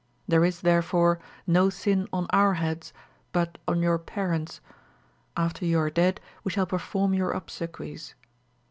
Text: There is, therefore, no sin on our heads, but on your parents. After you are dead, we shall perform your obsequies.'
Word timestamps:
There 0.27 0.43
is, 0.43 0.61
therefore, 0.61 1.19
no 1.45 1.69
sin 1.69 2.07
on 2.11 2.25
our 2.31 2.55
heads, 2.55 2.91
but 3.31 3.59
on 3.67 3.83
your 3.83 3.99
parents. 3.99 4.59
After 5.37 5.63
you 5.63 5.77
are 5.77 5.91
dead, 5.91 6.19
we 6.43 6.49
shall 6.49 6.65
perform 6.65 7.13
your 7.13 7.33
obsequies.' 7.33 8.15